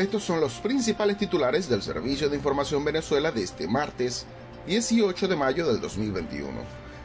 Estos 0.00 0.24
son 0.24 0.40
los 0.40 0.54
principales 0.54 1.18
titulares 1.18 1.68
del 1.68 1.82
Servicio 1.82 2.30
de 2.30 2.36
Información 2.36 2.82
Venezuela 2.82 3.32
de 3.32 3.42
este 3.42 3.68
martes 3.68 4.24
18 4.66 5.28
de 5.28 5.36
mayo 5.36 5.66
del 5.66 5.78
2021. 5.78 6.58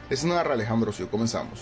Es 0.08 0.24
narra 0.24 0.54
Alejandro 0.54 0.94
Sio. 0.94 1.10
Comenzamos. 1.10 1.60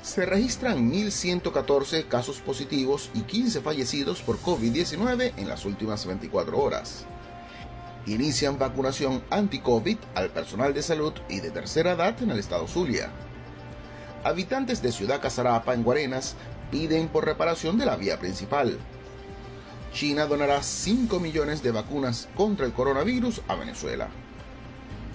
Se 0.00 0.24
registran 0.24 0.90
1.114 0.90 2.08
casos 2.08 2.38
positivos 2.38 3.10
y 3.12 3.20
15 3.20 3.60
fallecidos 3.60 4.22
por 4.22 4.40
COVID-19 4.40 5.34
en 5.36 5.46
las 5.46 5.66
últimas 5.66 6.06
24 6.06 6.58
horas. 6.58 7.04
Inician 8.06 8.58
vacunación 8.58 9.22
anti-COVID 9.28 9.98
al 10.14 10.30
personal 10.30 10.72
de 10.72 10.82
salud 10.82 11.12
y 11.28 11.40
de 11.40 11.50
tercera 11.50 11.92
edad 11.92 12.16
en 12.22 12.30
el 12.30 12.38
estado 12.38 12.66
Zulia. 12.66 13.10
Habitantes 14.24 14.80
de 14.80 14.90
Ciudad 14.90 15.20
Casarapa, 15.20 15.74
en 15.74 15.82
Guarenas, 15.82 16.34
piden 16.70 17.08
por 17.08 17.26
reparación 17.26 17.76
de 17.76 17.84
la 17.84 17.96
vía 17.96 18.18
principal. 18.18 18.78
China 19.94 20.26
donará 20.26 20.60
5 20.60 21.20
millones 21.20 21.62
de 21.62 21.70
vacunas 21.70 22.28
contra 22.34 22.66
el 22.66 22.72
coronavirus 22.72 23.42
a 23.46 23.54
Venezuela. 23.54 24.08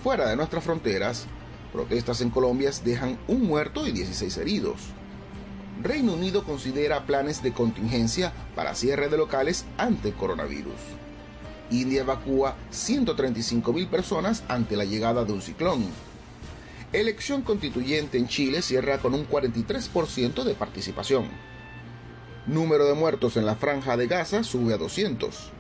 Fuera 0.02 0.30
de 0.30 0.38
nuestras 0.38 0.64
fronteras, 0.64 1.26
protestas 1.74 2.22
en 2.22 2.30
Colombia 2.30 2.72
dejan 2.86 3.20
un 3.28 3.44
muerto 3.44 3.86
y 3.86 3.92
16 3.92 4.38
heridos. 4.38 4.78
Reino 5.84 6.14
Unido 6.14 6.46
considera 6.46 7.06
planes 7.06 7.44
de 7.44 7.52
contingencia 7.52 8.32
para 8.56 8.74
cierre 8.74 9.10
de 9.10 9.18
locales 9.18 9.66
ante 9.78 10.10
el 10.10 10.16
coronavirus. 10.16 10.80
India 11.72 12.02
evacúa 12.02 12.56
135 12.72 13.74
mil 13.74 13.88
personas 13.88 14.44
ante 14.48 14.78
la 14.78 14.86
llegada 14.86 15.26
de 15.26 15.34
un 15.34 15.42
ciclón. 15.42 15.88
Elección 16.94 17.42
constituyente 17.42 18.18
en 18.18 18.30
Chile 18.30 18.62
cierra 18.62 19.00
con 19.00 19.14
un 19.14 19.28
43% 19.28 20.44
de 20.44 20.56
participación. 20.56 21.28
Número 22.50 22.88
de 22.88 22.96
muertos 22.96 23.38
en 23.38 23.46
la 23.46 23.54
franja 23.56 23.96
de 23.96 24.08
Gaza 24.08 24.44
sube 24.44 24.74
a 24.74 24.78
200. 24.78 25.52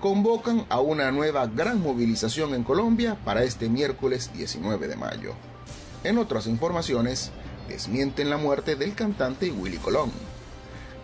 Convocan 0.00 0.64
a 0.70 0.80
una 0.80 1.10
nueva 1.10 1.46
gran 1.46 1.82
movilización 1.82 2.54
en 2.54 2.64
Colombia 2.64 3.18
para 3.26 3.44
este 3.44 3.68
miércoles 3.68 4.30
19 4.32 4.88
de 4.88 4.96
mayo. 4.96 5.34
En 6.02 6.16
otras 6.16 6.46
informaciones, 6.46 7.30
desmienten 7.68 8.30
la 8.30 8.38
muerte 8.38 8.74
del 8.74 8.94
cantante 8.94 9.50
Willy 9.50 9.76
Colón. 9.76 10.10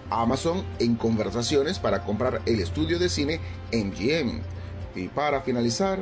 Amazon 0.09 0.65
en 0.79 0.97
conversaciones 0.97 1.79
para 1.79 2.03
comprar 2.03 2.41
el 2.47 2.59
estudio 2.59 2.99
de 2.99 3.11
cine 3.11 3.41
MGM. 3.75 4.41
Y 4.95 5.09
para 5.09 5.43
finalizar, 5.43 5.99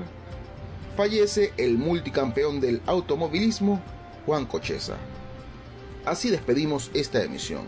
fallece 0.96 1.52
el 1.56 1.76
multicampeón 1.76 2.60
del 2.60 2.82
automovilismo, 2.86 3.82
Juan 4.26 4.46
Cocheza. 4.46 4.94
Así 6.06 6.30
despedimos 6.30 6.92
esta 6.94 7.20
emisión. 7.24 7.64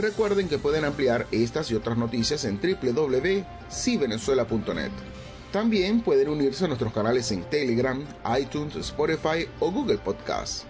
Recuerden 0.00 0.48
que 0.48 0.58
pueden 0.58 0.84
ampliar 0.86 1.26
estas 1.30 1.70
y 1.70 1.74
otras 1.74 1.98
noticias 1.98 2.46
en 2.46 2.58
www.civenezuela.net. 2.58 4.92
También 5.52 6.00
pueden 6.00 6.30
unirse 6.30 6.64
a 6.64 6.68
nuestros 6.68 6.94
canales 6.94 7.30
en 7.32 7.44
Telegram, 7.44 8.02
iTunes, 8.40 8.76
Spotify 8.76 9.46
o 9.58 9.70
Google 9.70 9.98
Podcast. 9.98 10.64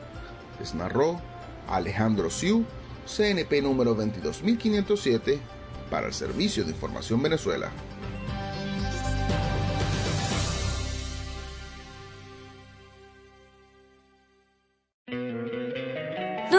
Les 0.58 0.74
narró 0.74 1.20
Alejandro 1.68 2.28
Siu, 2.28 2.64
CNP 3.06 3.62
número 3.62 3.94
22507, 3.94 5.38
para 5.90 6.08
el 6.08 6.12
Servicio 6.12 6.64
de 6.64 6.72
Información 6.72 7.22
Venezuela. 7.22 7.70